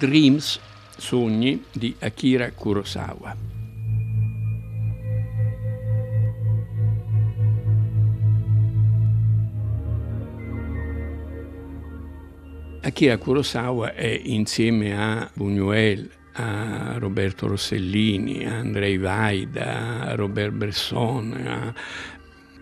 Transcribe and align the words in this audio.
Dreams, 0.00 0.58
Sogni 0.96 1.62
di 1.70 1.94
Akira 1.98 2.50
Kurosawa. 2.52 3.36
Akira 12.80 13.18
Kurosawa 13.18 13.92
è 13.92 14.06
insieme 14.24 14.96
a 14.96 15.30
Buñuel, 15.34 16.08
a 16.32 16.96
Roberto 16.96 17.46
Rossellini, 17.46 18.46
a 18.46 18.56
Andrei 18.56 18.96
Vaida, 18.96 20.00
a 20.00 20.14
Robert 20.14 20.52
Bresson, 20.52 21.32
a 21.34 21.74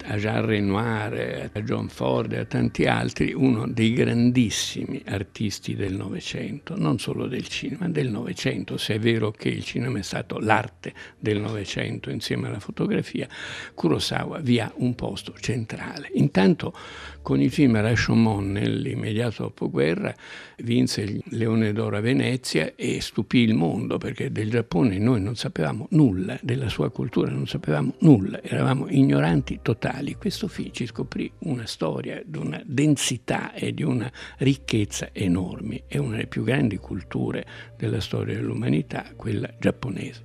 a 0.09 0.17
Jean 0.17 0.45
Renoir, 0.47 1.51
a 1.53 1.61
John 1.61 1.89
Ford 1.89 2.33
e 2.33 2.39
a 2.39 2.45
tanti 2.45 2.87
altri, 2.87 3.33
uno 3.35 3.67
dei 3.69 3.93
grandissimi 3.93 5.03
artisti 5.07 5.75
del 5.75 5.95
Novecento, 5.95 6.75
non 6.77 6.99
solo 6.99 7.27
del 7.27 7.47
cinema, 7.47 7.89
del 7.89 8.09
Novecento, 8.09 8.79
se 8.79 8.95
è 8.95 8.99
vero 8.99 9.31
che 9.31 9.51
il 9.51 9.63
cinema 9.63 9.99
è 9.99 10.03
stato 10.03 10.39
l'arte 10.39 10.95
del 11.19 11.41
Novecento 11.41 12.11
insieme 12.11 12.49
alla 12.49 12.61
fotografia, 12.61 13.29
Kurosawa 13.75 14.39
vi 14.39 14.61
ha 14.61 14.73
un 14.77 14.95
posto 14.95 15.35
centrale. 15.39 16.09
Intanto 16.15 16.73
con 17.21 17.43
il 17.43 17.51
film 17.51 17.79
Rashomon 17.79 18.53
nell'immediato 18.53 19.43
dopoguerra 19.43 20.15
vinse 20.63 21.03
il 21.03 21.23
Leone 21.27 21.73
d'Oro 21.73 21.99
a 21.99 22.01
Venezia 22.01 22.73
e 22.75 23.03
stupì 23.03 23.41
il 23.41 23.55
mondo 23.55 23.99
perché 23.99 24.33
del 24.33 24.49
Giappone 24.49 24.99
noi 24.99 25.21
non 25.21 25.37
sapevamo 25.37 25.89
nulla, 25.91 26.39
della 26.41 26.71
sua 26.71 26.91
cultura 26.91 27.31
non 27.31 27.47
sapevamo 27.47 27.95
nulla, 27.99 28.43
eravamo 28.43 28.89
ignoranti 28.89 29.59
totali. 29.61 29.98
Questo 30.19 30.49
film 30.49 30.71
ci 30.73 30.87
scoprì 30.87 31.31
una 31.41 31.67
storia 31.67 32.23
di 32.25 32.39
una 32.39 32.63
densità 32.65 33.53
e 33.53 33.73
di 33.75 33.83
una 33.83 34.11
ricchezza 34.39 35.11
enormi, 35.13 35.83
è 35.87 35.97
una 35.97 36.17
delle 36.17 36.27
più 36.27 36.45
grandi 36.45 36.77
culture 36.77 37.45
della 37.77 38.01
storia 38.01 38.35
dell'umanità, 38.35 39.13
quella 39.17 39.53
giapponese. 39.59 40.23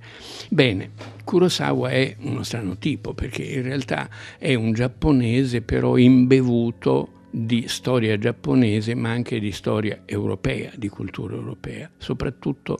Bene, 0.48 0.92
Kurosawa 1.24 1.90
è 1.90 2.16
uno 2.20 2.42
strano 2.42 2.78
tipo 2.78 3.14
perché 3.14 3.42
in 3.42 3.62
realtà 3.62 4.08
è 4.38 4.54
un 4.54 4.72
giapponese 4.72 5.62
però 5.62 5.96
imbevuto 5.96 7.22
di 7.30 7.66
storia 7.66 8.16
giapponese 8.16 8.94
ma 8.94 9.10
anche 9.10 9.40
di 9.40 9.50
storia 9.50 10.02
europea, 10.04 10.70
di 10.76 10.88
cultura 10.88 11.34
europea, 11.34 11.90
soprattutto 11.98 12.78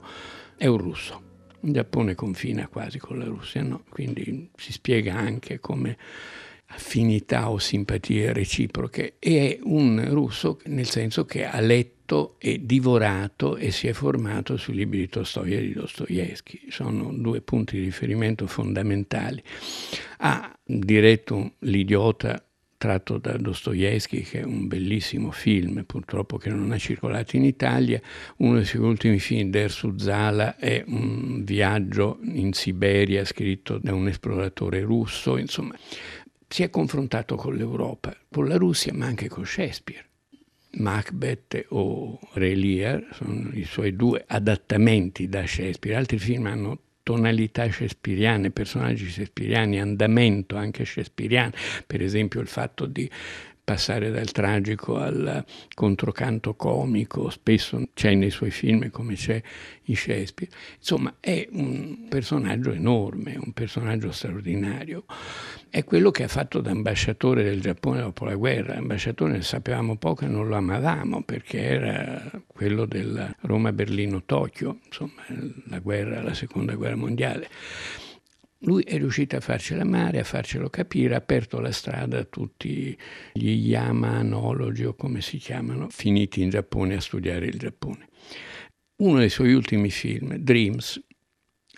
è 0.55 0.67
un 0.67 0.77
russo. 0.77 1.21
Il 1.61 1.73
Giappone 1.73 2.15
confina 2.15 2.67
quasi 2.67 2.99
con 2.99 3.17
la 3.17 3.25
Russia, 3.25 3.63
no? 3.63 3.83
quindi 3.89 4.49
si 4.55 4.71
spiega 4.71 5.15
anche 5.15 5.59
come 5.59 5.97
affinità 6.67 7.49
o 7.49 7.57
simpatie 7.57 8.33
reciproche 8.33 9.15
e 9.19 9.57
è 9.57 9.59
un 9.63 10.05
russo 10.09 10.59
nel 10.65 10.87
senso 10.87 11.25
che 11.25 11.45
ha 11.45 11.59
letto 11.59 12.35
e 12.39 12.65
divorato 12.65 13.55
e 13.55 13.71
si 13.71 13.87
è 13.87 13.93
formato 13.93 14.57
sui 14.57 14.75
libri 14.75 14.99
di 14.99 15.09
Tolstoi 15.09 15.53
e 15.53 15.61
di 15.61 15.73
Dostoevsky. 15.73 16.69
Sono 16.69 17.11
due 17.13 17.41
punti 17.41 17.77
di 17.77 17.85
riferimento 17.85 18.45
fondamentali. 18.47 19.41
Ha 20.19 20.57
diretto 20.63 21.53
L'idiota 21.59 22.45
tratto 22.77 23.17
da 23.17 23.37
Dostoevsky, 23.37 24.21
che 24.21 24.41
è 24.41 24.43
un 24.43 24.67
bellissimo 24.67 25.31
film, 25.31 25.83
purtroppo 25.85 26.37
che 26.37 26.49
non 26.49 26.71
ha 26.71 26.77
circolato 26.77 27.35
in 27.35 27.43
Italia. 27.43 27.99
Uno 28.37 28.55
dei 28.55 28.65
suoi 28.65 28.87
ultimi 28.87 29.17
film, 29.17 29.49
Der 29.49 29.71
Suzala, 29.71 30.57
è 30.57 30.83
un 30.85 31.43
viaggio 31.43 32.19
in 32.21 32.53
Siberia 32.53 33.25
scritto 33.25 33.79
da 33.79 33.93
un 33.93 34.07
esploratore 34.07 34.81
russo. 34.81 35.37
Insomma, 35.37 35.75
si 36.55 36.63
è 36.63 36.69
confrontato 36.69 37.35
con 37.35 37.53
l'Europa, 37.53 38.15
con 38.31 38.47
la 38.47 38.55
Russia, 38.55 38.93
ma 38.93 39.07
anche 39.07 39.27
con 39.27 39.45
Shakespeare. 39.45 40.05
Macbeth 40.75 41.65
o 41.71 42.17
Re 42.31 42.55
Lear 42.55 43.09
sono 43.11 43.49
i 43.51 43.65
suoi 43.65 43.93
due 43.93 44.23
adattamenti 44.25 45.27
da 45.27 45.45
Shakespeare. 45.45 45.97
Altri 45.97 46.17
film 46.17 46.45
hanno 46.45 46.79
tonalità 47.03 47.69
shakespeariane, 47.69 48.51
personaggi 48.51 49.09
shakespeariani, 49.09 49.81
andamento 49.81 50.55
anche 50.55 50.85
shakespeariano, 50.85 51.51
per 51.85 52.01
esempio 52.01 52.39
il 52.39 52.47
fatto 52.47 52.85
di 52.85 53.11
passare 53.65 54.11
dal 54.11 54.31
tragico 54.31 54.97
al 54.97 55.43
controcanto 55.73 56.53
comico, 56.53 57.31
spesso 57.31 57.81
c'è 57.95 58.13
nei 58.13 58.29
suoi 58.29 58.51
film 58.51 58.91
come 58.91 59.15
c'è 59.15 59.41
in 59.85 59.95
Shakespeare. 59.95 60.53
Insomma, 60.77 61.15
è 61.19 61.47
un 61.51 62.05
personaggio 62.07 62.71
enorme, 62.71 63.35
un 63.43 63.51
personaggio 63.53 64.11
straordinario. 64.11 65.05
È 65.67 65.83
quello 65.83 66.11
che 66.11 66.23
ha 66.23 66.27
fatto 66.27 66.61
da 66.61 66.69
ambasciatore 66.69 67.43
del 67.43 67.59
Giappone 67.59 68.01
dopo 68.01 68.23
la 68.25 68.35
guerra. 68.35 68.75
Ambasciatore 68.75 69.33
ne 69.33 69.41
sapevamo 69.41 69.97
poco 69.97 70.25
e 70.25 70.27
non 70.27 70.47
lo 70.47 70.55
amavamo 70.55 71.23
perché 71.23 71.59
era 71.59 72.31
quello 72.45 72.85
del 72.85 73.35
Roma-Berlino-Tokyo, 73.41 74.77
insomma, 74.85 75.23
la 75.69 75.79
guerra, 75.79 76.21
la 76.21 76.35
seconda 76.35 76.75
guerra 76.75 76.95
mondiale. 76.95 77.49
Lui 78.65 78.81
è 78.81 78.97
riuscito 78.97 79.35
a 79.35 79.41
farcela 79.41 79.83
amare, 79.83 80.19
a 80.19 80.23
farcelo 80.23 80.69
capire, 80.69 81.13
ha 81.13 81.17
aperto 81.17 81.59
la 81.59 81.71
strada 81.71 82.19
a 82.19 82.23
tutti 82.23 82.97
gli 83.31 83.49
Yamanologi 83.49 84.85
o 84.85 84.95
come 84.95 85.21
si 85.21 85.37
chiamano, 85.37 85.87
finiti 85.89 86.41
in 86.41 86.49
Giappone 86.49 86.95
a 86.95 86.99
studiare 86.99 87.45
il 87.45 87.59
Giappone. 87.59 88.07
Uno 89.03 89.19
dei 89.19 89.29
suoi 89.29 89.53
ultimi 89.53 89.91
film, 89.91 90.35
Dreams, 90.37 90.99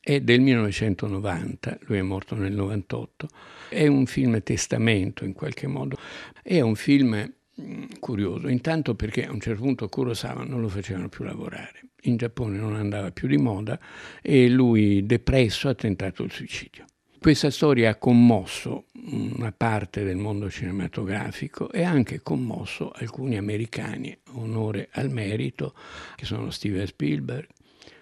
è 0.02 0.22
del 0.22 0.40
1990, 0.40 1.80
lui 1.81 1.98
è 1.98 2.02
morto 2.02 2.36
nel 2.36 2.53
98, 2.53 3.28
è 3.68 3.86
un 3.86 4.06
film 4.06 4.42
testamento 4.42 5.25
in 5.25 5.34
qualche 5.34 5.68
modo, 5.68 5.98
è 6.42 6.62
un 6.62 6.75
film 6.75 7.34
mm, 7.62 7.84
curioso, 8.00 8.48
intanto 8.48 8.96
perché 8.96 9.25
a 9.25 9.34
un 9.34 9.42
certo 9.42 9.62
punto 9.62 9.90
Kurosawa 9.90 10.46
non 10.46 10.62
lo 10.62 10.69
facevano 10.69 11.09
più 11.09 11.25
lavorare 11.25 11.88
in 12.09 12.18
Giappone 12.18 12.57
non 12.57 12.75
andava 12.75 13.12
più 13.12 13.28
di 13.28 13.38
moda 13.38 13.79
e 14.22 14.50
lui, 14.50 15.06
depresso, 15.06 15.69
ha 15.69 15.75
tentato 15.75 16.23
il 16.23 16.31
suicidio. 16.31 16.85
Questa 17.19 17.50
storia 17.50 17.90
ha 17.90 17.95
commosso 17.95 18.85
una 19.12 19.51
parte 19.51 20.03
del 20.03 20.18
mondo 20.18 20.50
cinematografico 20.50 21.72
e 21.72 21.84
ha 21.84 21.90
anche 21.90 22.22
commosso 22.22 22.91
alcuni 22.91 23.38
americani, 23.38 24.16
onore 24.34 24.90
al 24.91 25.09
merito, 25.09 25.73
che 26.16 26.25
sono 26.25 26.51
Steven 26.51 26.85
Spielberg, 26.85 27.47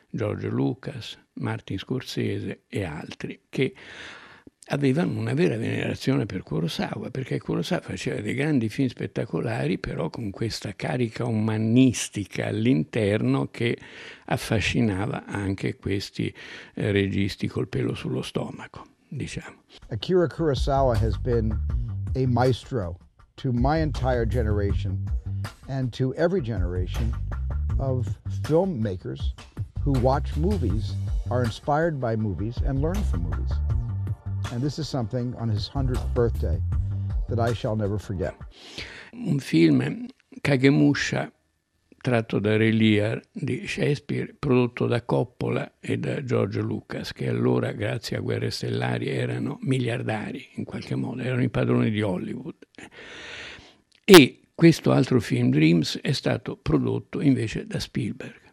George 0.10 0.48
Lucas, 0.50 1.18
Martin 1.36 1.78
Scorsese 1.80 2.64
e 2.68 2.84
altri, 2.84 3.40
che 3.50 3.74
avevano 4.68 5.20
una 5.20 5.34
vera 5.34 5.58
venerazione 5.58 6.26
per 6.26 6.42
Kurosawa, 6.42 7.12
perché 7.12 7.40
Kurosawa 7.40 7.82
faceva 7.82 8.20
dei 8.22 8.34
grandi 8.34 8.70
film 8.70 8.88
spettacolari, 8.88 9.78
però 9.78 10.10
con 10.10 10.32
questa 10.32 10.74
carica 10.76 11.26
umanistica 11.26 12.48
all'interno 12.48 13.50
che 13.52 13.78
affascinava 14.26 15.26
anche 15.26 15.76
questi 15.76 16.34
eh, 16.74 16.92
registi 16.92 17.48
col 17.48 17.68
pelo 17.68 17.94
sullo 17.94 18.22
stomaco, 18.22 18.86
diciamo. 19.08 19.64
Akira 19.90 20.28
Kurosawa 20.28 20.96
has 20.96 21.18
been 21.18 21.56
a 22.16 22.26
maestro 22.26 22.98
to 23.36 23.52
my 23.52 23.78
entire 23.78 24.26
generation 24.26 25.06
and 25.68 25.92
to 25.94 26.14
every 26.16 26.42
generation 26.42 27.14
of 27.78 28.08
filmmakers 28.42 29.34
who 29.82 29.92
watch 30.00 30.36
movies, 30.36 30.96
are 31.30 31.44
inspired 31.44 32.00
by 32.00 32.16
movies 32.16 32.58
and 32.66 32.82
learn 32.82 32.96
from 33.04 33.22
movies. 33.30 33.52
And 34.52 34.62
this 34.62 34.78
is 34.78 34.88
something 34.88 35.36
on 35.36 35.50
his 35.50 35.70
100th 35.70 36.14
birthday 36.14 36.62
that 37.28 37.40
I 37.40 37.54
shall 37.54 37.76
never 37.76 38.00
forget. 38.00 38.36
Un 39.14 39.40
film 39.40 40.08
Kagemusha 40.42 41.32
tratto 42.06 42.38
da 42.38 42.56
Re 42.56 42.72
Lear 42.72 43.20
di 43.32 43.66
Shakespeare, 43.66 44.36
prodotto 44.38 44.86
da 44.86 45.02
Coppola 45.02 45.80
e 45.80 45.98
da 45.98 46.24
George 46.24 46.62
Lucas, 46.62 47.12
che 47.12 47.28
allora, 47.28 47.72
grazie 47.72 48.18
a 48.18 48.20
Guerre 48.20 48.52
Stellari, 48.52 49.08
erano 49.08 49.58
miliardari 49.62 50.50
in 50.54 50.66
qualche 50.66 50.94
modo, 50.94 51.24
erano 51.24 51.42
i 51.42 51.50
padroni 51.50 51.90
di 51.90 52.04
Hollywood. 52.04 52.58
E 54.04 54.42
questo 54.54 54.92
altro 54.92 55.20
film, 55.20 55.50
Dreams, 55.50 56.00
è 56.00 56.12
stato 56.12 56.58
prodotto 56.58 57.22
invece 57.22 57.66
da 57.66 57.80
Spielberg 57.80 58.45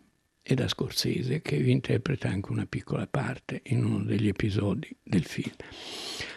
e 0.45 0.55
da 0.55 0.67
Scorsese 0.67 1.41
che 1.41 1.55
interpreta 1.55 2.29
anche 2.29 2.51
una 2.51 2.67
piccola 2.67 3.07
parte 3.07 3.61
in 3.67 3.85
uno 3.85 4.03
degli 4.03 4.27
episodi 4.27 4.95
del 5.01 5.25
film. 5.25 5.55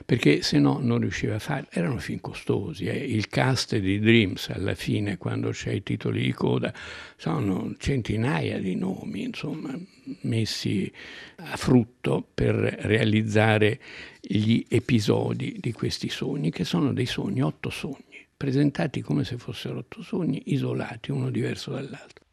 Perché 0.05 0.43
se 0.43 0.59
no 0.59 0.77
non 0.79 0.99
riusciva 0.99 1.35
a 1.35 1.39
farlo. 1.39 1.67
Erano 1.71 1.97
film 1.97 2.19
costosi 2.19 2.85
eh. 2.85 2.95
il 2.95 3.27
cast 3.27 3.75
di 3.77 3.99
Dreams 3.99 4.49
alla 4.49 4.75
fine 4.75 5.17
quando 5.17 5.49
c'è 5.49 5.71
i 5.71 5.81
titoli 5.81 6.21
di 6.21 6.33
coda 6.33 6.71
sono 7.17 7.73
centinaia 7.79 8.59
di 8.59 8.75
nomi 8.75 9.23
insomma 9.23 9.75
messi 10.21 10.91
a 11.37 11.57
frutto 11.57 12.27
per 12.33 12.55
realizzare 12.55 13.79
gli 14.21 14.63
episodi 14.69 15.57
di 15.59 15.71
questi 15.71 16.09
sogni 16.09 16.51
che 16.51 16.63
sono 16.63 16.93
dei 16.93 17.07
sogni 17.07 17.41
otto 17.41 17.69
sogni 17.69 18.27
presentati 18.37 19.01
come 19.01 19.23
se 19.23 19.37
fossero 19.37 19.79
otto 19.79 20.03
sogni 20.03 20.43
isolati 20.47 21.11
uno 21.11 21.29
diverso 21.29 21.71
dall'altro 21.71 22.24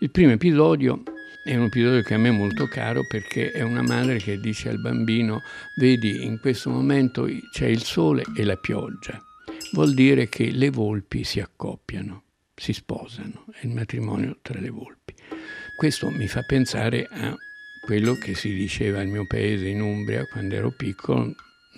il 0.00 0.10
primo 0.10 0.32
episodio 0.32 1.02
è 1.44 1.54
un 1.56 1.64
episodio 1.64 2.02
che 2.02 2.14
a 2.14 2.18
me 2.18 2.28
è 2.28 2.32
molto 2.32 2.66
caro 2.66 3.06
perché 3.06 3.52
è 3.52 3.62
una 3.62 3.82
madre 3.82 4.18
che 4.18 4.40
dice 4.40 4.70
al 4.70 4.80
bambino, 4.80 5.42
vedi, 5.78 6.24
in 6.24 6.40
questo 6.40 6.70
momento 6.70 7.28
c'è 7.52 7.66
il 7.66 7.82
sole 7.82 8.24
e 8.34 8.44
la 8.44 8.56
pioggia. 8.56 9.22
Vuol 9.72 9.94
dire 9.94 10.28
che 10.28 10.50
le 10.50 10.70
volpi 10.70 11.22
si 11.22 11.40
accoppiano, 11.40 12.22
si 12.54 12.72
sposano, 12.72 13.44
è 13.52 13.66
il 13.66 13.72
matrimonio 13.72 14.38
tra 14.40 14.58
le 14.58 14.70
volpi. 14.70 15.14
Questo 15.76 16.10
mi 16.10 16.28
fa 16.28 16.42
pensare 16.42 17.06
a 17.10 17.36
quello 17.84 18.14
che 18.14 18.34
si 18.34 18.54
diceva 18.54 19.00
al 19.00 19.08
mio 19.08 19.26
paese 19.26 19.68
in 19.68 19.82
Umbria 19.82 20.26
quando 20.26 20.54
ero 20.54 20.70
piccolo, 20.70 21.34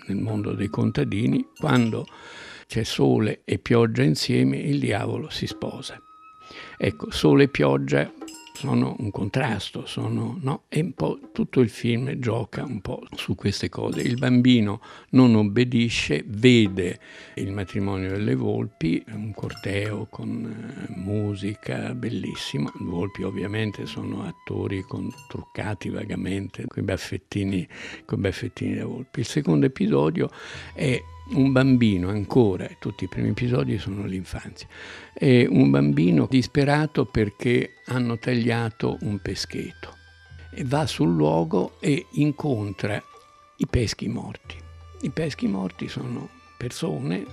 nel 0.06 0.16
mondo 0.16 0.52
dei 0.52 0.68
contadini, 0.68 1.44
quando 1.58 2.06
c'è 2.66 2.84
sole 2.84 3.42
e 3.44 3.58
pioggia 3.58 4.02
insieme, 4.02 4.58
il 4.58 4.78
diavolo 4.78 5.28
si 5.28 5.46
sposa. 5.46 6.00
Ecco, 6.76 7.10
sole 7.10 7.44
e 7.44 7.48
pioggia 7.48 8.10
sono 8.56 8.96
un 9.00 9.10
contrasto, 9.10 9.84
sono, 9.84 10.38
no? 10.40 10.62
e 10.68 10.80
un 10.80 10.94
po' 10.94 11.18
tutto 11.30 11.60
il 11.60 11.68
film 11.68 12.14
gioca 12.18 12.64
un 12.64 12.80
po' 12.80 13.02
su 13.14 13.34
queste 13.34 13.68
cose. 13.68 14.00
Il 14.00 14.16
bambino 14.16 14.80
non 15.10 15.34
obbedisce, 15.34 16.24
vede 16.26 16.98
il 17.34 17.52
matrimonio 17.52 18.08
delle 18.08 18.34
volpi, 18.34 19.04
un 19.08 19.34
corteo 19.34 20.06
con 20.08 20.46
eh, 20.88 20.92
musica 20.96 21.94
bellissima. 21.94 22.72
Le 22.78 22.86
volpi 22.86 23.24
ovviamente 23.24 23.84
sono 23.84 24.24
attori 24.24 24.80
con, 24.82 25.12
truccati 25.28 25.90
vagamente, 25.90 26.64
con 26.66 26.82
i 26.82 26.86
baffettini, 26.86 27.68
con 28.06 28.18
i 28.18 28.22
baffettini 28.22 28.76
da 28.76 28.86
volpi. 28.86 29.20
Il 29.20 29.26
secondo 29.26 29.66
episodio 29.66 30.30
è 30.72 30.98
un 31.30 31.52
bambino 31.52 32.08
ancora, 32.08 32.68
tutti 32.78 33.04
i 33.04 33.08
primi 33.08 33.30
episodi 33.30 33.78
sono 33.78 34.04
l'infanzia, 34.04 34.68
è 35.12 35.44
un 35.48 35.70
bambino 35.70 36.26
disperato 36.30 37.04
perché 37.04 37.74
hanno 37.86 38.18
tagliato 38.18 38.98
un 39.00 39.18
peschetto 39.20 39.94
e 40.50 40.64
va 40.64 40.86
sul 40.86 41.14
luogo 41.14 41.76
e 41.80 42.06
incontra 42.12 43.02
i 43.56 43.66
peschi 43.66 44.08
morti. 44.08 44.56
I 45.02 45.10
peschi 45.10 45.46
morti 45.48 45.88
sono 45.88 46.28
persone 46.56 47.26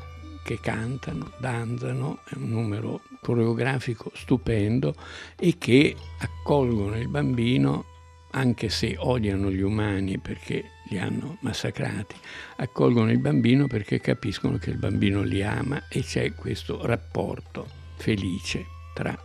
che 0.44 0.60
cantano, 0.60 1.32
danzano, 1.38 2.20
è 2.26 2.36
un 2.36 2.50
numero 2.50 3.02
coreografico 3.22 4.12
stupendo 4.14 4.94
e 5.38 5.58
che 5.58 5.96
accolgono 6.20 6.98
il 6.98 7.08
bambino 7.08 7.86
anche 8.32 8.70
se 8.70 8.96
odiano 8.98 9.50
gli 9.52 9.62
umani 9.62 10.18
perché 10.18 10.66
li 10.84 10.98
hanno 10.98 11.38
massacrati, 11.42 12.16
accolgono 12.58 13.12
il 13.12 13.20
bambino 13.20 13.68
perché 13.68 14.00
capiscono 14.00 14.58
che 14.58 14.70
il 14.70 14.78
bambino 14.78 15.22
li 15.22 15.44
ama 15.44 15.88
e 15.90 16.02
c'è 16.02 16.34
questo 16.34 16.86
rapporto 16.86 17.68
felice 17.98 18.66
tra 18.94 19.18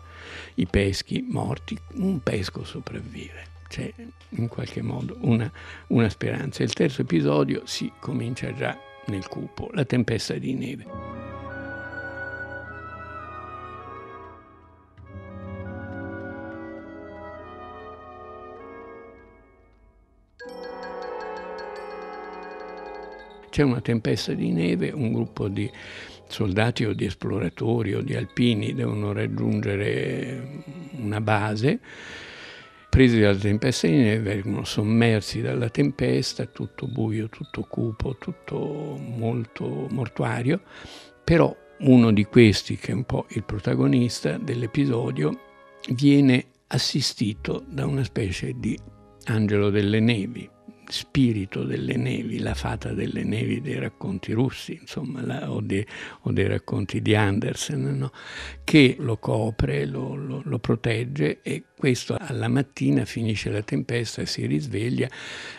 i 0.55 0.67
peschi 0.67 1.25
morti. 1.29 1.79
Un 1.95 2.23
pesco 2.23 2.65
sopravvive, 2.65 3.47
c'è 3.69 3.93
in 4.31 4.49
qualche 4.49 4.83
modo 4.83 5.17
una, 5.21 5.51
una 5.89 6.09
speranza. 6.09 6.63
Il 6.63 6.73
terzo 6.73 7.03
episodio 7.03 7.63
si 7.65 7.91
comincia 8.01 8.53
già 8.55 8.77
nel 9.07 9.27
cupo, 9.29 9.71
la 9.73 9.85
tempesta 9.85 10.35
di 10.35 10.55
neve. 10.55 11.28
C'è 23.59 23.65
una 23.65 23.81
tempesta 23.81 24.35
di 24.35 24.53
neve, 24.53 24.93
un 24.93 25.13
gruppo 25.13 25.49
di 25.49 25.69
soldati 26.29 26.85
o 26.85 26.93
di 26.93 27.07
esploratori 27.07 27.93
o 27.93 28.03
di 28.03 28.15
alpini 28.15 28.73
devono 28.73 29.13
raggiungere 29.13 30.63
una 31.01 31.21
base, 31.21 31.81
presi 32.89 33.19
dalla 33.19 33.37
tempesta 33.37 33.89
di 33.89 33.97
neve, 33.97 34.37
vengono 34.37 34.63
sommersi 34.63 35.41
dalla 35.41 35.71
tempesta, 35.71 36.47
tutto 36.47 36.87
buio, 36.87 37.29
tutto 37.29 37.63
cupo, 37.63 38.17
tutto 38.17 38.97
molto 38.97 39.89
mortuario, 39.91 40.61
però 41.25 41.53
uno 41.79 42.13
di 42.13 42.27
questi, 42.27 42.77
che 42.77 42.93
è 42.93 42.95
un 42.95 43.07
po' 43.07 43.27
il 43.31 43.43
protagonista 43.43 44.39
dell'episodio, 44.39 45.37
viene 45.95 46.45
assistito 46.69 47.65
da 47.67 47.87
una 47.87 48.05
specie 48.05 48.55
di 48.57 48.79
angelo 49.25 49.71
delle 49.71 49.99
nevi, 49.99 50.49
spirito 50.89 51.65
delle 51.65 51.97
nevi, 51.97 52.39
la 52.39 52.55
fata 52.55 52.93
delle 52.93 53.23
nevi 53.23 53.61
dei 53.61 53.79
racconti 53.79 54.33
russi, 54.33 54.79
insomma, 54.81 55.25
la, 55.25 55.53
o, 55.53 55.61
de, 55.61 55.87
o, 56.23 56.33
dei 56.33 56.47
racconti 56.47 57.03
di 57.03 57.15
Andersen, 57.15 57.99
no? 57.99 58.11
che 58.65 58.97
lo 58.99 59.19
copre, 59.19 59.85
lo, 59.85 60.15
lo, 60.15 60.43
lo, 60.45 60.59
protegge 60.59 61.41
e 61.43 61.65
questo 61.77 62.17
alla 62.19 62.49
mattina 62.49 63.05
finisce 63.05 63.51
la 63.51 63.63
tempesta, 63.63 64.25
si 64.25 64.47
risveglia 64.47 65.09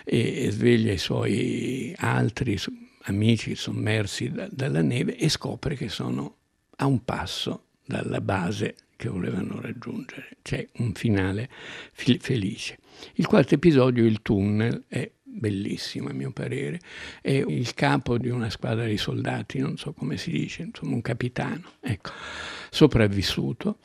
e, 0.03 0.45
e 0.45 0.51
sveglia 0.51 0.91
i 0.91 0.97
suoi 0.97 1.93
altri 1.97 2.57
amici 3.03 3.55
sommersi 3.55 4.31
da, 4.31 4.47
dalla 4.51 4.81
neve 4.81 5.15
e 5.15 5.29
scopre 5.29 5.75
che 5.75 5.89
sono 5.89 6.35
a 6.77 6.85
un 6.85 7.03
passo 7.03 7.65
dalla 7.85 8.21
base 8.21 8.75
che 8.95 9.07
volevano 9.07 9.61
raggiungere. 9.61 10.37
C'è 10.41 10.67
un 10.79 10.93
finale 10.93 11.49
felice. 11.93 12.77
Il 13.13 13.27
quarto 13.27 13.55
episodio, 13.55 14.05
il 14.05 14.21
tunnel, 14.21 14.83
è 14.87 15.09
bellissimo 15.31 16.09
a 16.09 16.13
mio 16.13 16.31
parere, 16.31 16.79
è 17.21 17.31
il 17.31 17.73
capo 17.73 18.17
di 18.17 18.29
una 18.29 18.49
squadra 18.49 18.85
di 18.85 18.97
soldati, 18.97 19.59
non 19.59 19.77
so 19.77 19.93
come 19.93 20.17
si 20.17 20.31
dice, 20.31 20.63
insomma 20.63 20.95
un 20.95 21.01
capitano, 21.01 21.71
ecco, 21.79 22.11
sopravvissuto, 22.69 23.77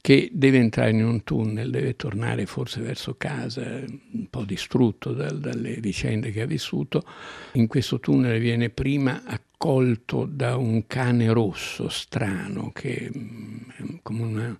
che 0.00 0.30
deve 0.32 0.58
entrare 0.58 0.90
in 0.90 1.04
un 1.04 1.24
tunnel, 1.24 1.70
deve 1.70 1.94
tornare 1.94 2.46
forse 2.46 2.80
verso 2.80 3.16
casa, 3.16 3.62
un 3.62 4.26
po' 4.30 4.44
distrutto 4.44 5.12
da, 5.12 5.30
dalle 5.30 5.74
vicende 5.74 6.30
che 6.30 6.42
ha 6.42 6.46
vissuto. 6.46 7.04
In 7.52 7.66
questo 7.66 8.00
tunnel 8.00 8.40
viene 8.40 8.70
prima 8.70 9.22
accolto 9.24 10.24
da 10.24 10.56
un 10.56 10.86
cane 10.86 11.30
rosso 11.32 11.88
strano, 11.88 12.70
che 12.72 13.10
mm, 13.14 13.58
è 13.76 13.82
come, 14.02 14.22
una, 14.22 14.58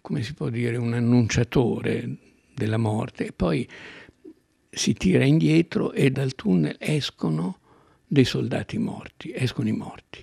come 0.00 0.22
si 0.22 0.34
può 0.34 0.48
dire, 0.48 0.76
un 0.76 0.92
annunciatore 0.92 2.08
della 2.54 2.78
morte, 2.78 3.26
e 3.26 3.32
poi 3.32 3.68
si 4.76 4.92
tira 4.92 5.24
indietro 5.24 5.92
e 5.92 6.10
dal 6.10 6.34
tunnel 6.34 6.76
escono 6.78 7.60
dei 8.06 8.26
soldati 8.26 8.76
morti, 8.76 9.32
escono 9.34 9.68
i 9.68 9.72
morti. 9.72 10.22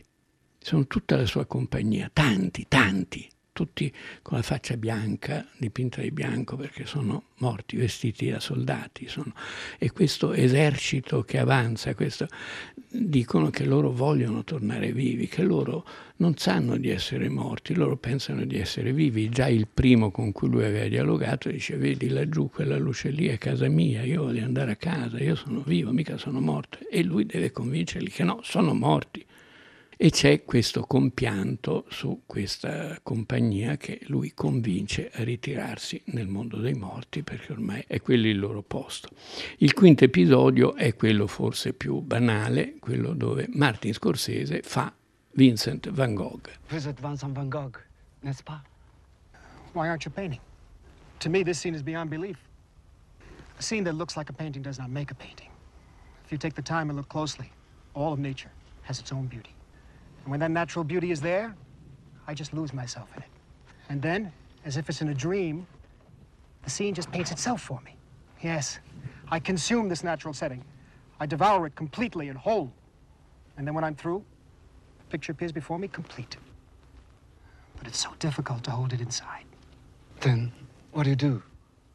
Sono 0.60 0.86
tutta 0.86 1.18
la 1.18 1.26
sua 1.26 1.46
compagnia, 1.46 2.10
tanti, 2.14 2.68
tanti, 2.68 3.28
tutti 3.54 3.94
con 4.22 4.38
la 4.38 4.44
faccia 4.44 4.76
bianca, 4.76 5.48
dipinta 5.58 6.02
di 6.02 6.12
bianco 6.12 6.58
perché 6.58 6.86
sono 6.86 7.26
morti, 7.38 7.78
vestiti 7.78 8.30
da 8.30 8.40
soldati. 8.40 9.08
Sono. 9.08 9.34
E 9.78 9.92
questo 9.92 10.34
esercito 10.34 11.22
che 11.22 11.38
avanza, 11.38 11.94
questo, 11.94 12.28
dicono 12.90 13.50
che 13.52 13.64
loro 13.64 13.92
vogliono 13.92 14.44
tornare 14.44 14.92
vivi, 14.92 15.28
che 15.28 15.44
loro 15.44 15.86
non 16.18 16.36
sanno 16.36 16.78
di 16.78 16.90
essere 16.90 17.30
morti, 17.30 17.76
loro 17.76 17.96
pensano 17.96 18.44
di 18.44 18.58
essere 18.58 18.92
vivi. 18.92 19.30
Già 19.30 19.48
il 19.48 19.68
primo 19.72 20.10
con 20.10 20.32
cui 20.32 20.50
lui 20.50 20.66
aveva 20.66 20.88
dialogato 20.88 21.50
dice, 21.50 21.78
vedi 21.78 22.10
laggiù 22.10 22.50
quella 22.50 22.78
luce 22.78 23.10
lì 23.10 23.28
è 23.28 23.38
casa 23.38 23.68
mia, 23.70 24.02
io 24.04 24.24
voglio 24.24 24.44
andare 24.44 24.72
a 24.72 24.76
casa, 24.76 25.20
io 25.20 25.36
sono 25.36 25.62
vivo, 25.62 25.92
mica 25.92 26.18
sono 26.18 26.42
morto. 26.42 26.80
E 26.90 27.04
lui 27.04 27.26
deve 27.26 27.52
convincerli 27.52 28.10
che 28.10 28.24
no, 28.24 28.40
sono 28.42 28.74
morti 28.74 29.24
e 30.04 30.10
c'è 30.10 30.44
questo 30.44 30.84
compianto 30.84 31.86
su 31.88 32.24
questa 32.26 33.00
compagnia 33.02 33.78
che 33.78 34.02
lui 34.08 34.34
convince 34.34 35.10
a 35.14 35.24
ritirarsi 35.24 36.02
nel 36.08 36.28
mondo 36.28 36.58
dei 36.58 36.74
morti 36.74 37.24
perché 37.24 37.54
ormai 37.54 37.86
è 37.88 38.02
quello 38.02 38.28
il 38.28 38.38
loro 38.38 38.62
posto. 38.64 39.08
Il 39.60 39.74
quinto 39.74 40.04
episodio 40.04 40.76
è 40.76 40.94
quello 40.96 41.26
forse 41.26 41.72
più 41.72 42.02
banale, 42.02 42.80
quello 42.80 43.14
dove 43.14 43.48
Martin 43.54 43.94
Scorsese 43.94 44.62
fa 44.62 44.94
Vincent 45.36 45.90
van 45.90 46.16
Gogh. 46.16 46.50
Visit 46.68 47.00
Vincent 47.00 47.34
van 47.34 47.48
Gogh, 47.48 47.82
n'est-ce 48.24 48.44
pas? 48.44 48.62
Why 49.72 49.88
aren't 49.88 50.04
you 50.04 50.12
painting? 50.14 50.42
To 51.20 51.30
me 51.30 51.44
this 51.46 51.60
scene 51.60 51.76
is 51.76 51.82
beyond 51.82 52.10
belief. 52.10 52.40
A 53.58 53.62
scene 53.62 53.86
that 53.86 53.96
looks 53.96 54.18
like 54.18 54.30
a 54.30 54.34
painting 54.34 54.64
does 54.64 54.78
not 54.78 54.90
make 54.90 55.12
a 55.12 55.16
painting. 55.16 55.50
If 56.26 56.32
you 56.34 56.38
take 56.38 56.56
the 56.56 56.62
time 56.62 56.90
and 56.90 56.98
look 56.98 57.08
closely, 57.08 57.50
all 57.94 58.12
of 58.12 58.20
nature 58.20 58.52
has 58.82 59.00
its 59.00 59.14
own 59.14 59.28
beauty. 59.28 59.56
And 60.24 60.32
when 60.32 60.40
that 60.40 60.52
natural 60.52 60.84
beauty 60.84 61.12
is 61.12 61.22
there, 61.22 61.56
I 62.28 62.34
just 62.34 62.54
lose 62.54 62.74
myself 62.74 63.10
in 63.16 63.24
it. 63.24 63.30
And 63.90 64.02
then, 64.02 64.32
as 64.66 64.78
if 64.78 64.90
it's 64.90 65.02
in 65.02 65.10
a 65.10 65.14
dream, 65.14 65.68
the 66.64 66.70
scene 66.70 66.94
just 66.94 67.12
paints 67.12 67.32
itself 67.32 67.62
for 67.62 67.82
me. 67.82 67.96
Yes, 68.42 68.80
I 69.30 69.40
consume 69.40 69.90
this 69.90 70.04
natural 70.04 70.34
setting. 70.34 70.64
I 71.20 71.26
devour 71.26 71.68
it 71.68 71.76
completely 71.76 72.30
and 72.30 72.38
whole. 72.38 72.72
And 73.58 73.68
then 73.68 73.74
when 73.74 73.84
I'm 73.84 73.96
through, 73.96 74.24
the 75.00 75.06
picture 75.06 75.32
appears 75.32 75.52
before 75.52 75.78
me 75.78 75.88
complete. 75.88 76.38
But 77.78 77.88
it's 77.88 78.00
so 78.00 78.12
difficult 78.20 78.64
to 78.64 78.72
hold 78.72 78.94
it 78.94 79.02
inside. 79.02 79.46
Then, 80.22 80.52
what 80.92 81.04
do 81.04 81.10
you 81.10 81.16
do? 81.16 81.44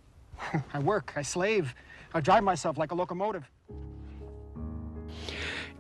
I 0.75 0.79
work, 0.79 1.15
I 1.17 1.23
slave, 1.23 1.75
I 2.13 2.21
drive 2.21 2.45
myself 2.45 2.77
like 2.77 2.93
a 2.93 2.95
locomotive. 2.95 3.49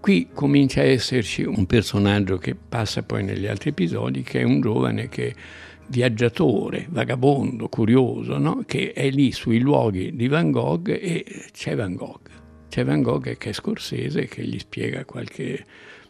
Qui 0.00 0.28
comincia 0.33 0.81
a 0.81 0.85
esserci 0.85 1.43
un 1.43 1.67
personaggio 1.67 2.38
che 2.38 2.55
passa 2.55 3.02
poi 3.02 3.25
negli 3.25 3.47
altri 3.47 3.71
episodi, 3.71 4.23
che 4.23 4.40
è 4.40 4.45
un 4.45 4.61
giovane 4.61 5.09
che 5.09 5.35
viaggiatore, 5.88 6.87
vagabondo, 6.90 7.69
curioso, 7.69 8.38
no? 8.38 8.62
che 8.67 8.93
è 8.93 9.11
lì 9.11 9.33
sui 9.33 9.59
luoghi 9.59 10.14
di 10.14 10.28
Van 10.28 10.50
Gogh 10.50 10.88
e 10.88 11.25
c'è 11.52 11.75
Van 11.75 11.95
Gogh. 11.95 12.28
C'è 12.69 12.85
Van 12.85 13.02
Gogh 13.02 13.37
che 13.37 13.50
è 13.50 13.52
scorsese 13.52 14.26
che 14.26 14.45
gli 14.45 14.59
spiega 14.59 15.05
qualche 15.05 15.64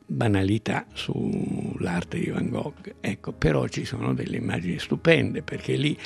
banalità 0.04 0.86
sull'arte 0.92 2.18
di 2.18 2.30
Van 2.30 2.48
Gogh. 2.48 2.96
Ecco, 3.00 3.32
però 3.32 3.66
ci 3.68 3.84
sono 3.84 4.12
delle 4.12 4.36
immagini 4.36 4.78
stupende 4.78 5.42
perché 5.42 5.76
lì 5.76 5.96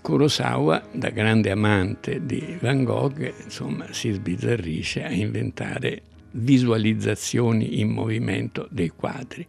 Kurosawa, 0.00 0.88
da 0.92 1.10
grande 1.10 1.50
amante 1.50 2.24
di 2.24 2.56
Van 2.60 2.84
Gogh, 2.84 3.32
insomma, 3.44 3.86
si 3.92 4.12
sbizzarrisce 4.12 5.04
a 5.04 5.10
inventare 5.10 6.02
visualizzazioni 6.32 7.80
in 7.80 7.90
movimento 7.90 8.68
dei 8.70 8.88
quadri. 8.88 9.46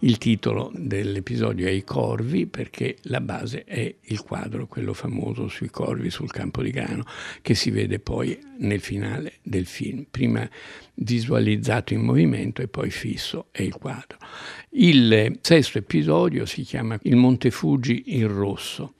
Il 0.00 0.18
titolo 0.18 0.70
dell'episodio 0.74 1.66
è 1.66 1.70
I 1.70 1.84
corvi 1.84 2.46
perché 2.46 2.96
la 3.02 3.20
base 3.20 3.64
è 3.64 3.94
il 4.00 4.20
quadro, 4.22 4.66
quello 4.66 4.92
famoso 4.92 5.48
sui 5.48 5.70
corvi 5.70 6.10
sul 6.10 6.30
campo 6.30 6.62
di 6.62 6.70
grano, 6.70 7.04
che 7.42 7.54
si 7.54 7.70
vede 7.70 7.98
poi 7.98 8.38
nel 8.58 8.80
finale 8.80 9.34
del 9.42 9.66
film. 9.66 10.06
Prima 10.10 10.48
visualizzato 10.94 11.92
in 11.92 12.00
movimento 12.00 12.62
e 12.62 12.68
poi 12.68 12.90
fisso 12.90 13.48
è 13.50 13.62
il 13.62 13.74
quadro. 13.74 14.18
Il 14.70 15.38
sesto 15.40 15.78
episodio 15.78 16.46
si 16.46 16.62
chiama 16.62 16.98
Il 17.02 17.16
Monte 17.16 17.50
Fuji 17.50 18.16
in 18.16 18.28
rosso. 18.28 18.94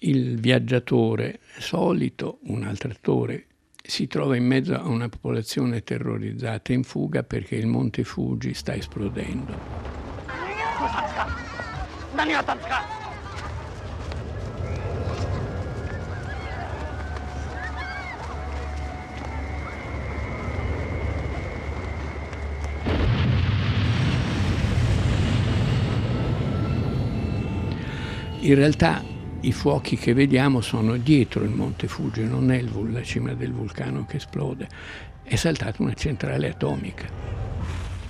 Il 0.00 0.38
viaggiatore 0.38 1.40
solito, 1.58 2.38
un 2.44 2.62
altro 2.62 2.90
attore 2.90 3.47
si 3.88 4.06
trova 4.06 4.36
in 4.36 4.44
mezzo 4.44 4.74
a 4.74 4.86
una 4.86 5.08
popolazione 5.08 5.82
terrorizzata 5.82 6.74
in 6.74 6.82
fuga 6.82 7.22
perché 7.22 7.54
il 7.56 7.66
monte 7.66 8.04
Fuji 8.04 8.52
sta 8.52 8.74
esplodendo. 8.74 9.56
In 28.40 28.54
realtà 28.54 29.02
i 29.40 29.52
fuochi 29.52 29.96
che 29.96 30.14
vediamo 30.14 30.60
sono 30.60 30.96
dietro 30.96 31.44
il 31.44 31.50
Monte 31.50 31.86
Fuji, 31.86 32.24
non 32.24 32.50
è 32.50 32.60
la 32.62 33.02
cima 33.02 33.34
del 33.34 33.52
vulcano 33.52 34.04
che 34.04 34.16
esplode, 34.16 34.68
è 35.22 35.36
saltata 35.36 35.82
una 35.82 35.94
centrale 35.94 36.50
atomica. 36.50 37.06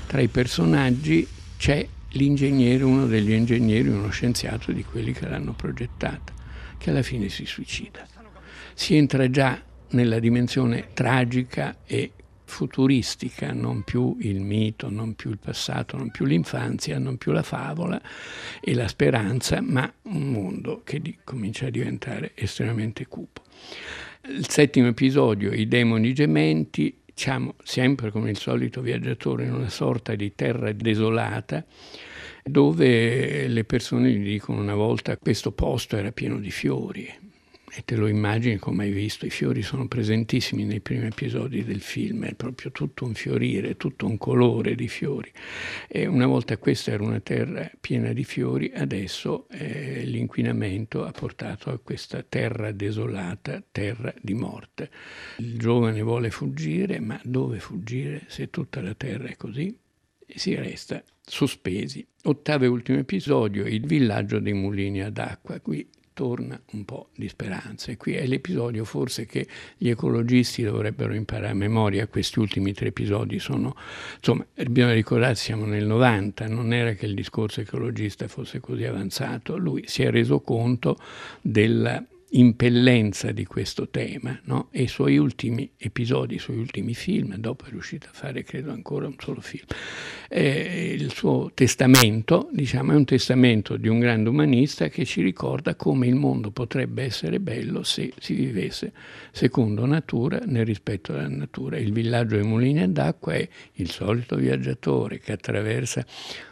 Tra 0.06 0.20
i 0.20 0.28
personaggi 0.28 1.26
c'è 1.58 1.86
l'ingegnere, 2.12 2.82
uno 2.84 3.06
degli 3.06 3.32
ingegneri, 3.32 3.88
uno 3.88 4.08
scienziato 4.08 4.72
di 4.72 4.82
quelli 4.84 5.12
che 5.12 5.28
l'hanno 5.28 5.52
progettata, 5.52 6.32
che 6.78 6.90
alla 6.90 7.02
fine 7.02 7.28
si 7.28 7.44
suicida. 7.44 8.06
Si 8.72 8.96
entra 8.96 9.28
già 9.28 9.60
nella 9.90 10.18
dimensione 10.18 10.88
tragica 10.94 11.78
e 11.84 12.12
futuristica, 12.48 13.52
non 13.52 13.82
più 13.82 14.16
il 14.20 14.40
mito, 14.40 14.90
non 14.90 15.14
più 15.14 15.30
il 15.30 15.38
passato, 15.38 15.96
non 15.96 16.10
più 16.10 16.24
l'infanzia, 16.24 16.98
non 16.98 17.18
più 17.18 17.30
la 17.30 17.42
favola 17.42 18.00
e 18.60 18.74
la 18.74 18.88
speranza, 18.88 19.60
ma 19.60 19.90
un 20.02 20.30
mondo 20.32 20.80
che 20.82 21.00
comincia 21.22 21.66
a 21.66 21.70
diventare 21.70 22.32
estremamente 22.34 23.06
cupo. 23.06 23.42
Il 24.28 24.48
settimo 24.48 24.88
episodio, 24.88 25.52
i 25.52 25.68
demoni 25.68 26.12
gementi, 26.12 26.96
siamo 27.14 27.54
sempre 27.62 28.10
come 28.10 28.30
il 28.30 28.38
solito 28.38 28.80
viaggiatore 28.80 29.44
in 29.44 29.52
una 29.52 29.68
sorta 29.68 30.14
di 30.14 30.34
terra 30.34 30.72
desolata 30.72 31.64
dove 32.44 33.46
le 33.46 33.64
persone 33.64 34.10
gli 34.10 34.24
dicono 34.24 34.60
una 34.60 34.74
volta 34.74 35.16
questo 35.18 35.52
posto 35.52 35.96
era 35.96 36.12
pieno 36.12 36.38
di 36.38 36.50
fiori, 36.50 37.12
e 37.78 37.84
te 37.84 37.94
lo 37.94 38.08
immagini 38.08 38.56
come 38.56 38.86
hai 38.86 38.90
visto, 38.90 39.24
i 39.24 39.30
fiori 39.30 39.62
sono 39.62 39.86
presentissimi 39.86 40.64
nei 40.64 40.80
primi 40.80 41.06
episodi 41.06 41.62
del 41.62 41.80
film, 41.80 42.24
è 42.24 42.34
proprio 42.34 42.72
tutto 42.72 43.04
un 43.04 43.14
fiorire, 43.14 43.76
tutto 43.76 44.04
un 44.04 44.18
colore 44.18 44.74
di 44.74 44.88
fiori. 44.88 45.30
E 45.86 46.04
una 46.06 46.26
volta 46.26 46.58
questa 46.58 46.90
era 46.90 47.04
una 47.04 47.20
terra 47.20 47.70
piena 47.80 48.12
di 48.12 48.24
fiori, 48.24 48.72
adesso 48.74 49.46
eh, 49.50 50.02
l'inquinamento 50.04 51.04
ha 51.04 51.12
portato 51.12 51.70
a 51.70 51.78
questa 51.78 52.24
terra 52.28 52.72
desolata, 52.72 53.62
terra 53.70 54.12
di 54.20 54.34
morte. 54.34 54.90
Il 55.36 55.56
giovane 55.56 56.02
vuole 56.02 56.30
fuggire, 56.30 56.98
ma 56.98 57.20
dove 57.22 57.60
fuggire 57.60 58.24
se 58.26 58.50
tutta 58.50 58.82
la 58.82 58.94
terra 58.94 59.28
è 59.28 59.36
così? 59.36 59.72
Si 60.26 60.52
resta 60.56 61.00
sospesi. 61.24 62.04
Ottavo 62.24 62.64
e 62.64 62.66
ultimo 62.66 62.98
episodio, 62.98 63.66
il 63.66 63.86
villaggio 63.86 64.40
dei 64.40 64.52
mulini 64.52 65.00
ad 65.00 65.16
acqua. 65.18 65.60
Qui 65.60 65.88
torna 66.18 66.60
un 66.72 66.84
po' 66.84 67.10
di 67.14 67.28
speranza. 67.28 67.92
E 67.92 67.96
qui 67.96 68.14
è 68.14 68.26
l'episodio 68.26 68.84
forse 68.84 69.24
che 69.24 69.46
gli 69.76 69.88
ecologisti 69.88 70.64
dovrebbero 70.64 71.14
imparare 71.14 71.50
a 71.50 71.54
memoria. 71.54 72.08
Questi 72.08 72.40
ultimi 72.40 72.72
tre 72.72 72.88
episodi 72.88 73.38
sono, 73.38 73.76
insomma, 74.16 74.44
bisogna 74.68 74.94
ricordarsi, 74.94 75.44
siamo 75.44 75.64
nel 75.64 75.86
90, 75.86 76.48
non 76.48 76.72
era 76.72 76.94
che 76.94 77.06
il 77.06 77.14
discorso 77.14 77.60
ecologista 77.60 78.26
fosse 78.26 78.58
così 78.58 78.82
avanzato. 78.82 79.56
Lui 79.56 79.84
si 79.86 80.02
è 80.02 80.10
reso 80.10 80.40
conto 80.40 80.98
della 81.40 82.04
impellenza 82.30 83.32
di 83.32 83.46
questo 83.46 83.88
tema 83.88 84.38
no? 84.44 84.68
e 84.70 84.82
i 84.82 84.88
suoi 84.88 85.16
ultimi 85.16 85.70
episodi, 85.76 86.34
i 86.34 86.38
suoi 86.38 86.58
ultimi 86.58 86.94
film, 86.94 87.36
dopo 87.36 87.64
è 87.64 87.70
riuscito 87.70 88.08
a 88.10 88.12
fare 88.12 88.42
credo 88.42 88.70
ancora 88.70 89.06
un 89.06 89.14
solo 89.18 89.40
film. 89.40 89.64
Eh, 90.28 90.94
il 90.98 91.10
suo 91.10 91.50
testamento 91.54 92.48
diciamo, 92.52 92.92
è 92.92 92.94
un 92.94 93.04
testamento 93.04 93.76
di 93.76 93.88
un 93.88 93.98
grande 93.98 94.28
umanista 94.28 94.88
che 94.88 95.04
ci 95.04 95.22
ricorda 95.22 95.74
come 95.74 96.06
il 96.06 96.16
mondo 96.16 96.50
potrebbe 96.50 97.04
essere 97.04 97.40
bello 97.40 97.82
se 97.82 98.12
si 98.18 98.34
vivesse 98.34 98.92
secondo 99.30 99.86
natura, 99.86 100.40
nel 100.44 100.66
rispetto 100.66 101.12
della 101.12 101.28
natura. 101.28 101.78
Il 101.78 101.92
villaggio 101.92 102.36
dei 102.36 102.44
mulini 102.44 102.92
d'acqua 102.92 103.34
è 103.34 103.48
il 103.74 103.90
solito 103.90 104.36
viaggiatore 104.36 105.18
che 105.18 105.32
attraversa 105.32 106.04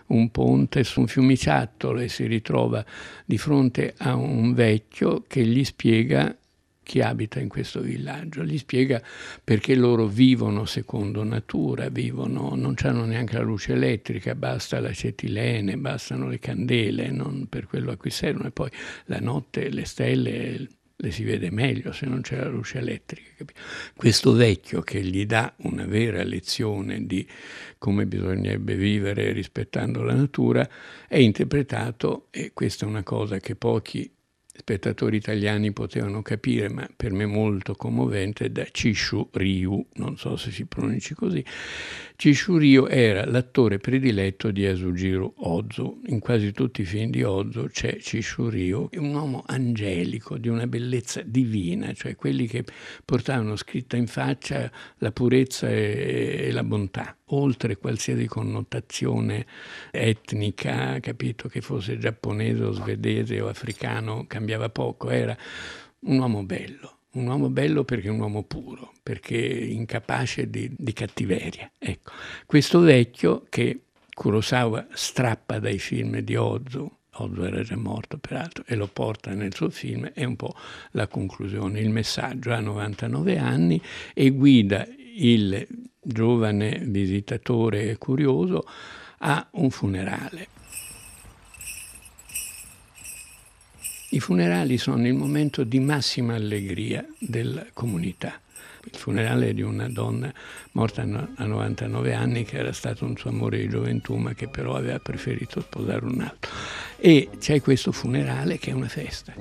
un 0.08 0.30
ponte 0.30 0.84
su 0.84 1.00
un 1.00 1.06
fiumiciattolo 1.06 2.00
e 2.00 2.08
si 2.08 2.26
ritrova 2.26 2.84
di 3.24 3.38
fronte 3.38 3.94
a 3.96 4.14
un 4.14 4.54
vecchio 4.54 5.24
che 5.26 5.44
gli 5.44 5.64
spiega 5.64 6.36
chi 6.86 7.00
abita 7.00 7.40
in 7.40 7.48
questo 7.48 7.80
villaggio, 7.80 8.44
gli 8.44 8.56
spiega 8.56 9.02
perché 9.42 9.74
loro 9.74 10.06
vivono 10.06 10.66
secondo 10.66 11.24
natura, 11.24 11.88
vivono, 11.88 12.54
non 12.54 12.76
hanno 12.82 13.04
neanche 13.04 13.34
la 13.34 13.42
luce 13.42 13.72
elettrica, 13.72 14.36
basta 14.36 14.78
l'acetilene, 14.78 15.76
bastano 15.78 16.28
le 16.28 16.38
candele, 16.38 17.10
non 17.10 17.48
per 17.48 17.66
quello 17.66 17.90
a 17.90 17.96
cui 17.96 18.10
servono, 18.10 18.46
e 18.46 18.52
poi 18.52 18.70
la 19.06 19.18
notte 19.18 19.68
le 19.68 19.84
stelle 19.84 20.68
le 20.98 21.10
si 21.10 21.24
vede 21.24 21.50
meglio 21.50 21.92
se 21.92 22.06
non 22.06 22.22
c'è 22.22 22.36
la 22.36 22.48
luce 22.48 22.78
elettrica. 22.78 23.28
Capito? 23.36 23.60
Questo 23.94 24.32
vecchio 24.32 24.80
che 24.80 25.02
gli 25.02 25.26
dà 25.26 25.54
una 25.58 25.84
vera 25.84 26.22
lezione 26.22 27.06
di 27.06 27.26
come 27.78 28.06
bisognerebbe 28.06 28.74
vivere 28.74 29.32
rispettando 29.32 30.02
la 30.02 30.14
natura 30.14 30.68
è 31.06 31.18
interpretato, 31.18 32.28
e 32.30 32.52
questa 32.54 32.86
è 32.86 32.88
una 32.88 33.02
cosa 33.02 33.38
che 33.38 33.54
pochi 33.56 34.10
spettatori 34.58 35.16
italiani 35.18 35.70
potevano 35.72 36.22
capire, 36.22 36.70
ma 36.70 36.88
per 36.96 37.12
me 37.12 37.26
molto 37.26 37.74
commovente, 37.74 38.50
da 38.50 38.64
Chishu 38.64 39.28
Ryu, 39.32 39.86
non 39.96 40.16
so 40.16 40.36
se 40.36 40.50
si 40.50 40.64
pronunci 40.64 41.12
così. 41.12 41.44
Ryu 42.18 42.86
era 42.88 43.26
l'attore 43.26 43.78
prediletto 43.78 44.50
di 44.50 44.62
Yasujiro 44.62 45.34
Ozu. 45.36 46.00
In 46.06 46.18
quasi 46.20 46.52
tutti 46.52 46.80
i 46.80 46.84
film 46.84 47.10
di 47.10 47.22
Ozu 47.22 47.66
c'è 47.66 47.98
Ryu, 48.00 48.88
un 48.94 49.14
uomo 49.14 49.44
angelico, 49.46 50.38
di 50.38 50.48
una 50.48 50.66
bellezza 50.66 51.20
divina, 51.22 51.92
cioè 51.92 52.16
quelli 52.16 52.46
che 52.46 52.64
portavano 53.04 53.54
scritta 53.56 53.96
in 53.96 54.06
faccia 54.06 54.70
la 54.98 55.12
purezza 55.12 55.68
e, 55.68 56.46
e 56.46 56.52
la 56.52 56.64
bontà 56.64 57.16
oltre 57.30 57.76
qualsiasi 57.76 58.26
connotazione 58.26 59.46
etnica, 59.90 60.98
capito 61.00 61.48
che 61.48 61.60
fosse 61.60 61.98
giapponese 61.98 62.62
o 62.64 62.70
svedese 62.72 63.40
o 63.40 63.48
africano, 63.48 64.26
cambiava 64.26 64.68
poco, 64.70 65.10
era 65.10 65.36
un 66.00 66.18
uomo 66.18 66.44
bello, 66.44 66.95
un 67.16 67.26
uomo 67.26 67.48
bello 67.48 67.84
perché 67.84 68.08
un 68.08 68.20
uomo 68.20 68.42
puro, 68.42 68.92
perché 69.02 69.36
incapace 69.36 70.48
di, 70.48 70.70
di 70.76 70.92
cattiveria. 70.92 71.70
Ecco, 71.78 72.12
questo 72.46 72.80
vecchio 72.80 73.46
che 73.48 73.80
Kurosawa 74.14 74.86
strappa 74.92 75.58
dai 75.58 75.78
film 75.78 76.18
di 76.20 76.36
Ozu, 76.36 76.90
Ozu 77.18 77.42
era 77.42 77.62
già 77.62 77.76
morto 77.76 78.18
peraltro, 78.18 78.64
e 78.66 78.74
lo 78.74 78.86
porta 78.86 79.32
nel 79.32 79.54
suo 79.54 79.70
film, 79.70 80.06
è 80.06 80.24
un 80.24 80.36
po' 80.36 80.54
la 80.92 81.06
conclusione. 81.06 81.80
Il 81.80 81.90
messaggio 81.90 82.52
ha 82.52 82.60
99 82.60 83.38
anni 83.38 83.80
e 84.14 84.30
guida 84.30 84.86
il 85.16 85.66
giovane 86.00 86.78
visitatore 86.84 87.96
curioso 87.96 88.64
a 89.18 89.46
un 89.52 89.70
funerale. 89.70 90.48
I 94.10 94.20
funerali 94.20 94.78
sono 94.78 95.04
il 95.04 95.14
momento 95.14 95.64
di 95.64 95.80
massima 95.80 96.34
allegria 96.34 97.04
della 97.18 97.66
comunità. 97.72 98.40
Il 98.84 98.96
funerale 98.96 99.52
di 99.52 99.62
una 99.62 99.88
donna 99.88 100.32
morta 100.72 101.02
a 101.02 101.44
99 101.44 102.14
anni 102.14 102.44
che 102.44 102.56
era 102.56 102.72
stato 102.72 103.04
un 103.04 103.16
suo 103.16 103.30
amore 103.30 103.58
di 103.58 103.68
gioventù 103.68 104.14
ma 104.14 104.32
che 104.32 104.46
però 104.46 104.76
aveva 104.76 105.00
preferito 105.00 105.60
sposare 105.60 106.04
un 106.04 106.20
altro. 106.20 106.52
E 106.98 107.30
c'è 107.38 107.60
questo 107.60 107.90
funerale 107.90 108.58
che 108.58 108.70
è 108.70 108.74
una 108.74 108.88
festa. 108.88 109.34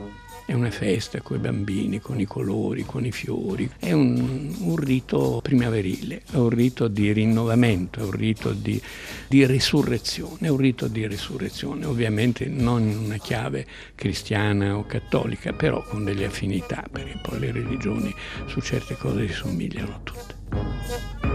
È 0.45 0.53
una 0.53 0.69
festa 0.69 1.21
con 1.21 1.37
i 1.37 1.39
bambini, 1.39 1.99
con 1.99 2.19
i 2.19 2.25
colori, 2.25 2.83
con 2.85 3.03
i 3.03 3.11
fiori. 3.11 3.67
È 3.79 3.91
un, 3.91 4.55
un 4.59 4.75
rito 4.75 5.39
primaverile, 5.41 6.21
è 6.31 6.35
un 6.35 6.49
rito 6.49 6.87
di 6.87 7.11
rinnovamento, 7.11 7.99
è 7.99 8.03
un 8.03 8.11
rito 8.11 8.51
di, 8.53 8.79
di 9.27 9.45
risurrezione, 9.45 10.47
è 10.47 10.49
un 10.49 10.57
rito 10.57 10.87
di 10.87 11.07
risurrezione. 11.07 11.85
Ovviamente 11.85 12.45
non 12.45 12.87
in 12.87 12.97
una 12.97 13.17
chiave 13.17 13.65
cristiana 13.95 14.77
o 14.77 14.85
cattolica, 14.85 15.51
però 15.51 15.83
con 15.83 16.03
delle 16.03 16.25
affinità, 16.25 16.85
perché 16.91 17.19
poi 17.23 17.39
le 17.39 17.51
religioni 17.51 18.13
su 18.45 18.61
certe 18.61 18.95
cose 18.97 19.27
si 19.27 19.33
somigliano 19.33 20.01
tutte. 20.03 21.34